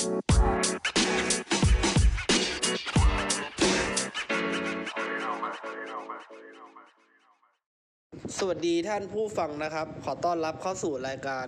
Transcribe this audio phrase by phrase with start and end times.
[0.00, 11.46] สวัสดีท่านผู้ฟังนะครับ ขอต้อนรับเข้าสู่รายการ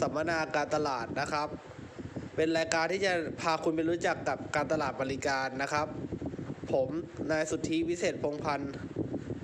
[0.00, 1.48] สัมมนาการตลาดนะครับ
[2.36, 5.86] เป็นรายการที่จะพาคุณไปรู้จักกับการตลาดบริการนะครับ
[6.72, 6.88] ผม
[7.30, 8.72] นายสุทธิวิเศษพงพันธ์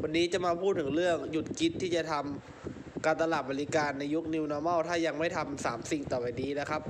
[0.03, 6.83] วันนี้จะมาพูดถึงเรื่องหยุดคิดที่จะทำการตลาดบริการในยุค New Normal ถ้ายังไม่ทำสามสิ่งต่อไปนี้นะครับ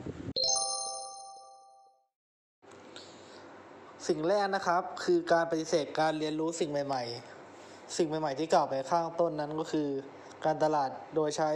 [4.09, 7.03] สิ่งแรกนะครับคือการปฏิเสธการเรียนรู้สิ่งใหม่
[7.51, 9.89] ๆ สิ่งใหม่ ๆ ที่กล่าวไปข้างต้นนั้นก็คือ
[10.45, 11.51] การตลาดโดยใช้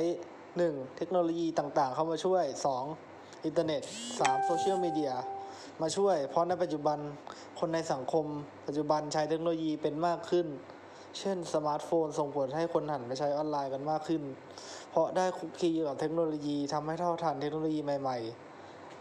[0.47, 0.97] 1.
[0.97, 2.45] เทคโนโลยีต่างๆ เข้ามาช่วย
[2.95, 3.45] 2.
[3.45, 4.45] อินเทอร์เน็ต 3.
[4.45, 5.13] โซเชียลมีเดีย
[5.83, 6.99] มาช่วย เพราะในปัจจุบัน
[7.59, 8.27] คนในสังคม
[8.67, 10.47] ปัจจุบันใช้เทคโนโลยีเป็นมากขึ้น
[11.19, 14.23] เช่นสมาร์ทโฟน ส่งผลให้คนหันไปใช้ออนไลน์กันมากขึ้น
[14.91, 18.54] เพราะได้คลุกคลีกับเทคโนโลยีทำให้เท่าทันเทคโนโลยีใหม่ ๆ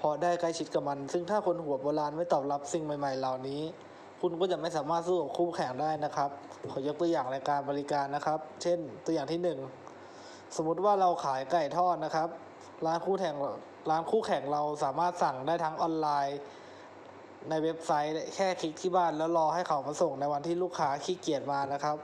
[0.03, 3.61] ราะได้ใกล้ชิดกับมัน ซึ่งถ้าคนหัวโบราณไม่ตอบรับสิ่งใหม่ ๆ เหล่านี้
[4.21, 6.29] คุณก็จะไม่สามารถสู้กับคู่แข่งได้นะครับ
[6.71, 9.59] ขอยกตัวอย่างรายการบริการนะครับ เช่น ตัวอย่างที่หนึ่ง
[10.55, 12.29] สมมุติว่าเราขายไก่ทอดนะครับ
[12.85, 13.35] ร้านคู่แข่ง
[13.89, 16.39] ร้านคู่แข่งเราสามารถสั่งได้ทั้งออนไลน์
[17.49, 21.97] ในเว็บไซต์แค่คลิกที่บ้านแล้วรอให้เขามาส่งในวันที่ลูกค้าขี้เกียจมานะครับ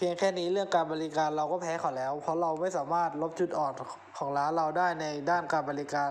[0.00, 3.72] เพียงแค่นี้เรื่องการบริการเราก็แพ้เขาแล้ว เพราะเราไม่สามารถลบจุดอ่อน
[4.18, 6.10] ของร้านเราได้ในด้านการบริการ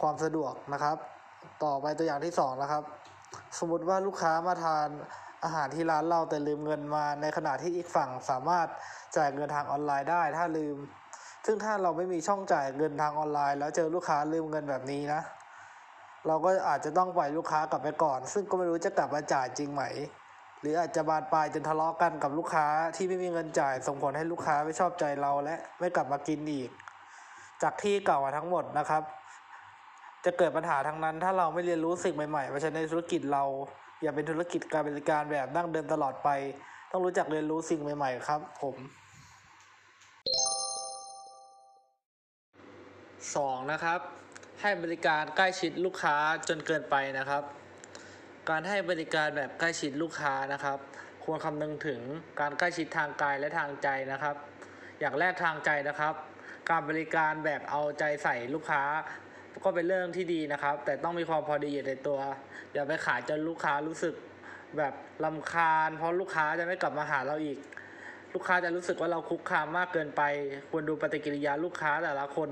[0.00, 0.96] ความสะดวกนะครับ
[1.64, 2.82] ต่อไปตัวอย่างที่สองนะครับ
[3.58, 4.88] สมมติว่าลูกค้ามาทาน
[5.44, 8.66] อาหารที่ร้านเราแต่ลืมเงินมาในขณะที่อีกฝั่งสามารถ
[9.16, 10.76] จ่ายเงินทางออนไลน์ได้ถ้าลืม
[11.46, 15.20] ซึ่งถ้าเราไม่มีช่องจ่ายเงินทางออนไลน์ แล้วเจอลูกค้าลืมเงินแบบนี้นะ
[16.26, 19.82] เราก็อาจจะต้องปล่อยลูกค้ากลับไปก่อน ซึ่งก็ไม่รู้จะกลับมาจ่ายจริงไหม
[20.64, 26.70] หรืออาจจะบานปลายจนทะเลาะกันกับลูกค้าที่ไม่มีเงินจ่ายส่งผลให้ลูกค้าไม่ชอบใจเราและไม่กลับมากินอีก
[27.62, 29.02] จากที่เก่ามาทั้งหมดนะครับ
[30.24, 33.44] จะเกิดปัญหาทั้งนั้น ถ้าเราไม่เรียนรู้สิ่งใหม่ๆมาใช้ในธุรกิจเรา
[34.02, 36.28] อย่าเป็นธุรกิจการบริการแบบดั้งเดิมตลอดไป
[36.90, 38.76] ต้องรู้จักเรียนรู้สิ่งใหม่ ๆ ครับ ผม
[43.36, 44.00] สองนะครับ
[44.60, 46.16] ให้บริการใกล้ชิดลูกค้า
[46.48, 47.42] จนเกินไปนะครับ
[48.50, 50.78] การให้บริการแบบใกล้ชิดลูกค้านะครับ
[51.24, 52.00] ควรคำนึงถึง
[52.40, 54.36] การใกล้ชิดทางกายและทางใจนะครับ
[55.00, 56.14] อย่างแรกทางใจนะครับ
[56.70, 58.82] การบริการแบบเอาใจใส่ลูกค้า
[59.64, 62.18] ก็เป็นเรื่องที่ดีนะครับ แต่ต้องมีความพอดีอยู่ในตัว
[62.72, 64.14] อย่าไปขายจนลูกค้ารู้สึก
[64.78, 64.94] แบบ
[65.24, 67.58] ลำคาญ เพราะลูกค้าจะไม่กลับมาหาเราอีก
[68.34, 70.22] ลูกค้าจะรู้สึกว่าเราคุกคามมากเกินไป
[70.70, 72.48] ควรดูปฏิกิริยาลูกค้าแต่ละคน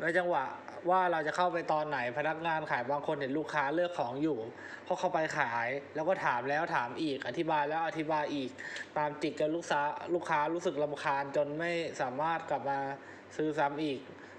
[0.00, 0.44] ในจังหวะ
[0.90, 4.38] ว่าเราจะเข้าไปตอนไหนพนักงานขายบางคนเห็นลูกค้าเลือกของอยู่
[4.84, 8.50] เขาเข้าไปขายแล้วก็ถามแล้วถามอีก อธิบายแล้วอธิบายอีก
[8.98, 9.82] ตามจิกจนลูกค้า
[10.14, 12.78] ลูกค้ารู้สึกลำคาญจนไม่สามารถกลับมา
[13.36, 13.98] ซื้อซ้ำอีก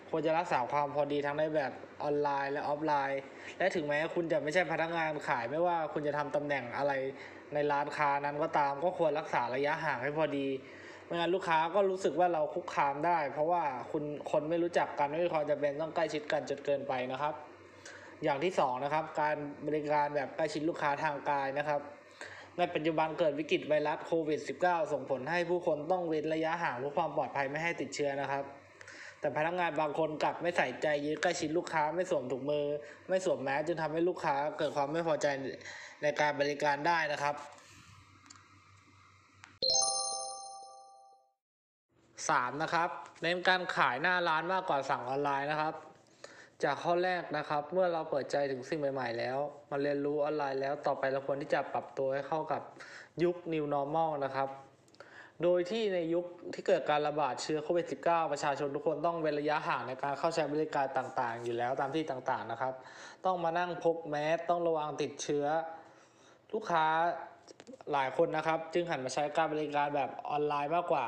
[0.10, 1.74] ควรจะรักษาความพอดีทั้งในแบบ
[2.04, 3.22] ออนไลน์และออฟไลน์
[3.58, 6.94] และถึงแม้คุณจะไม่ใช่พนักงานขายไม่ว่าคุณจะทำตำแหน่งอะไร
[7.54, 10.48] ในร้านค้านั้นก็ตามก็ควรรักษาระยะห่างให้พอดี
[11.12, 17.34] ไม่งั้นลูกค้าก็รู้สึกว่าเราคุกคามได้ เพราะว่าคุณคนไม่รู้จักกันไม่มีความจำเป็นต้องใกล้ชิดกันจนเกินไปนะครับ
[18.24, 19.36] อย่างที่สองนะครับการ
[19.68, 21.82] บริการแบบใกล้ชิดลูกค้าทางกายนะครับ
[22.58, 28.44] ในปัจจุบันเกิดวิกฤตไวรัสโควิด -19 ส่งผลให้ผู้คนต้องเว้นระยะห่างเพื่อความปลอดภัยไม่ให้ติดเชื้อนะครับ
[29.20, 32.66] แต่พนักงานบางคนกลับไม่ใส่ใจยื้อใกล้ชิดลูกค้าไม่สวมถุงมือ
[33.10, 35.28] ไม่สวมแมสจึงทำให้ลูกค้าเกิดความไม่พอใจ
[36.04, 37.36] ในการบริการได้นะครับ
[42.30, 42.90] สามนะครับ
[43.22, 45.74] เน้นการขายหน้าร้านมากกว่าสั่งออนไลน์นะครับ
[46.64, 49.38] จากข้อแรกนะครับ เมื่อเราเปิดใจถึงสิ่งใหม่ ๆ แล้ว
[49.70, 52.62] มาเรียนรู้ออนไลน์แล้วต่อไปเราควรที่จะปรับตัวให้เข้ากับ
[53.24, 54.50] ยุค New Normal นะครับ
[55.44, 62.74] โดยที่ในยุคที่เกิดการระบาดเชื้อโควิด -19 ประชาชนทุกคนต้องเว้นระยะห่างในการเข้าใช้บริการต่างๆ อยู่แล้วตามที่ต่างๆนะครับ
[63.26, 65.46] ต้องมานั่งพกแมสต้องระวังติดเชื้อ
[66.54, 66.86] ลูกค้า
[67.92, 71.06] หลายคนนะครับ จึงหันมาใช้การบริการแบบออนไลน์มากกว่า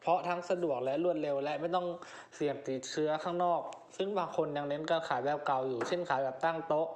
[0.00, 1.86] เพราะทั้งสะดวกและรวดเร็วและไม่ต้อง
[2.34, 3.62] เสี่ยงติดเชื้อข้างนอก
[3.96, 6.88] ซึ่งบางคนยังเน้นการขายแบบเก่าอยู่ เช่นขายแบบตั้งโต๊ะ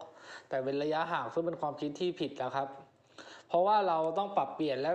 [0.49, 2.69] แต่เป็นระยะห่างซึ่งเป็นความคิดที่ผิดแล้วครับ
[3.49, 4.93] เพราะว่าเราต้องปรับเปลี่ยนและ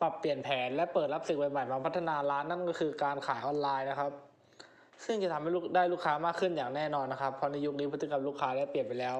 [0.00, 4.12] ปรับเปลี่ยนแผนและเปิดรับสิ่งใหม่ๆมาพัฒนาร้านนั่นก็คือการขายออนไลน์นะครับ
[5.04, 9.16] ซึ่งจะทำให้ลูกได้ลูกค้ามากขึ้นอย่างแน่นอนนะครับ เพราะในยุคนี้พฤติกรรมลูกค้าได้เปลี่ยนไปแล้ว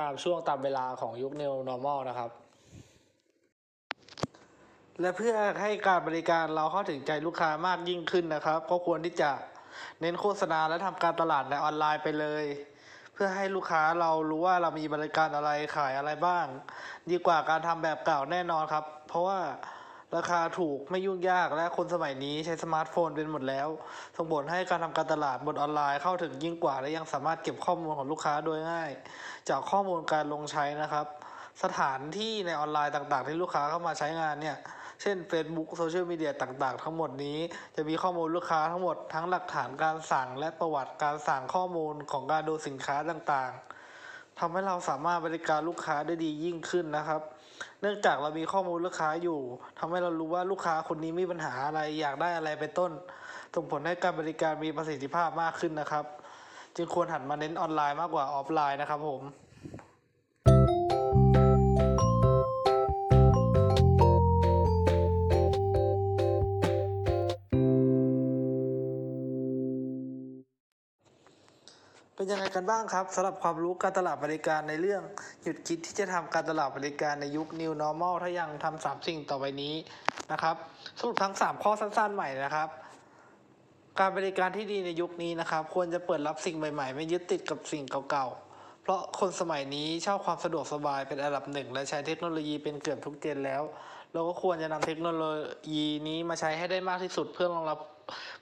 [0.00, 2.30] ตามช่วงตามเวลาของยุค New Normal นะครับ
[5.00, 9.30] และเพื่อให้การบริการเราเข้าถึงใจลูกค้ามากยิ่งขึ้นนะครับ ก็ควรที่จะ
[10.00, 12.44] เน้นโฆษณาและทำการตลาดในออนไลน์ไปเลย
[13.12, 16.46] เพื่อให้ลูกค้าเรารู้ว่าเรามีบริการอะไรขายอะไรบ้าง
[17.10, 19.38] ดีกว่าการทำแบบเก่าแน่นอนครับ เพราะว่า
[20.16, 23.68] ราคาถูกไม่ยุ่งยากและคนสมัยนี้ใช้สมาร์ทโฟนเป็นหมดแล้ว
[24.16, 28.90] ส่งผลให้การทำการตลาดบนออนไลน์เข้าถึงยิ่งกว่า และยังสามารถเก็บข้อมูลของลูกค้าโดยง่าย
[29.48, 31.06] จากข้อมูลการลงใช้นะครับ
[31.62, 34.56] สถานที่ในออนไลน์ต่างๆ ที่ลูกค้าเข้ามาใช้งานเนี่ย
[35.00, 37.38] เช่น Facebook โซเชียลมีเดียต่างๆ ทั้งหมดนี้
[37.76, 47.20] จะมีข้อมูลลูกค้าทั้งหมดทั้งหลักฐานการสั่งและประวัติการสั่งข้อมูลของการดูสินค้าต่างๆทำให้เราสามารถบริการลูกค้าได้ดียิ่งขึ้นนะครับ
[47.80, 49.40] เนื่องจากเรามีข้อมูลลูกค้าอยู่
[49.78, 52.92] ทำให้เรารู้ว่าลูกค้าคนนี้มีปัญหาอะไรอยากได้อะไรเป็นต้น
[53.54, 56.04] ส่งผลให้การบริการมีประสิทธิภาพมากขึ้นนะครับ
[56.76, 59.22] จึงควรหันมาเน้นออนไลน์มากกว่าออฟไลน์นะครับผม
[72.18, 75.02] เป็นยังไงกันบ้างครับสำหรับความรู้การตลาดบริการในเรื่อง
[75.42, 79.74] หยุดคิดที่จะทำการตลาดบริการในยุค New Normal ถ้ายังทำสามสิ่งต่อไปนี้
[80.32, 80.56] นะครับ
[80.98, 82.68] สรุปทั้ง 3 ข้อสั้นๆใหม่นะครับ
[83.98, 93.62] การบริการที่ดีในยุคนี้นะครับ ควรจะเปิดรับสิ่งใหม่ๆ ไม่ยึดติดกับสิ่งเก่าๆ เพราะคนสมัยนี้ชอบความสะดวกสบายเป็นอันดับหนึ่งและใช้เทคโนโลยีเป็นเกือบทุกเจนแล้ว
[94.16, 95.24] เราก็ควรจะนำเทคโนโล
[95.74, 97.78] ยีนี้มาใช้ให้ได้มากที่สุดเพื่อรองรับ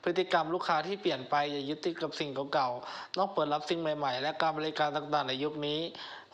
[0.02, 5.78] พฤติกรรมลูกค้าที่เปลี่ยนไปอย่ายึดติดกับสิ่งเก่าๆต้องเปิดรับสิ่งใหม่ ๆ และการบริการต่างๆ ในยุคนี้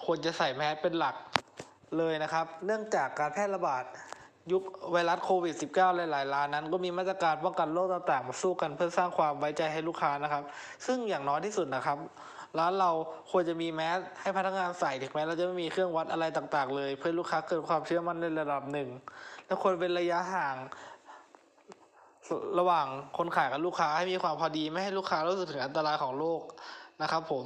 [0.04, 1.16] ควรจะใส่แมสเป็นหลัก
[1.98, 3.84] เลยนะครับ เนื่องจากการแพร่ระบาด
[4.52, 10.42] ยุคไวรัสโควิด -19 หลายๆร้านนั้น ก็มีมาตรการป้องกันโรคต่างๆ มาสู้กันเพื่อสร้างความไว้ใจให้ลูกค้านะครับ
[10.86, 11.98] ซึ่งอย่างน้อยที่สุดนะครับ
[12.58, 12.90] ร้านเรา
[13.30, 18.88] ควรจะมีแมสให้พนักงานใส่ถึงแม้เราจะไม่มีเครื่องวัดอะไรต่างๆ เลย เพื่อลูกค้าเกิดความเชื่อมั่นในระดับหนึ่ง
[19.46, 20.56] และควรเป็นระยะห่าง
[22.58, 22.86] ระหว่าง
[23.18, 26.42] คนขายกับลูกค้าให้มีความพอดีไม่ให้ลูกค้ารู้สึกถึงอันตรายของโรค
[27.02, 27.44] นะครับผม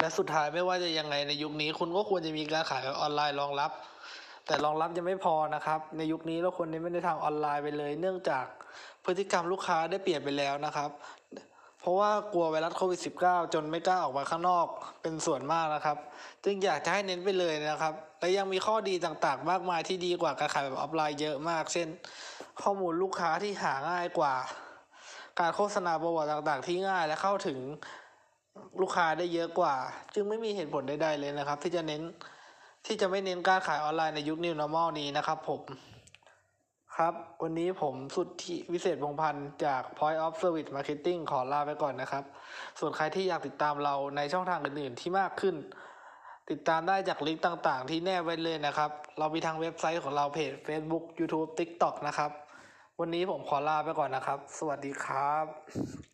[0.00, 3.70] และสุดท้ายไม่ว่าจะยังไงในยุคนี้ คุณก็ควรจะมีการขายออนไลน์รองรับ
[4.46, 8.44] แต่รองรับยังไม่พอนะครับ ในยุคนี้เราควรเน้นไปในทางออนไลน์ไปเลย เนื่องจาก
[9.04, 10.90] พฤติกรรมลูกค้าได้เปลี่ยนไปแล้วนะครับ
[11.80, 14.66] เพราะว่ากลัวไวรัสโควิด -19 จนไม่กล้าออกมาข้างนอก
[15.02, 15.96] เป็นส่วนมากนะครับ
[16.44, 21.88] จึงอยากจะให้เน้นไปเลยนะครับ และยังมีข้อดีต่างๆ มากมายที่ดีกว่าการขายแบบออฟไลน์เยอะมาก เช่น
[22.62, 24.34] ข้อมูลลูกค้าที่หาง่ายกว่า
[25.40, 27.58] การโฆษณาประวัติต่างๆ ที่ง่ายและเข้าถึง
[28.80, 29.74] ลูกค้าได้เยอะกว่า
[30.14, 32.02] จึงไม่มีเหตุผลใดๆเลยนะครับ ที่จะเน้น
[32.86, 35.60] ที่จะไม่เน้นการขายออนไลน์ในยุค New Normal นี้นะครับผม
[37.04, 42.24] ครับ วันนี้ผมสุดที่วิเศษพงพันธ์จาก Point of Service Marketing ขอลาไปก่อนนะครับ
[42.80, 45.54] ส่วนใครที่อยากติดตามเราในช่องทางอื่นๆที่มากขึ้น
[46.50, 52.30] ติดตามได้จากลิงก์ต่างๆ ที่แนบไว้เลยนะครับ เรามีทางเว็บไซต์ของเราเพจ Facebook YouTube TikTok นะครับ
[53.00, 56.07] วันนี้ผมขอลาไปก่อนนะครับ สวัสดีครับ